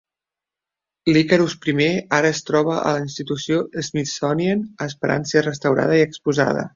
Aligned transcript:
L'Icarus 1.11 1.51
I 1.73 1.85
ara 2.19 2.31
es 2.35 2.41
troba 2.47 2.77
a 2.85 2.95
la 2.97 3.03
institució 3.03 3.59
Smithsonian 3.89 4.65
esperant 4.87 5.29
ser 5.33 5.45
restaurada 5.49 6.01
i 6.01 6.07
exposada. 6.11 6.67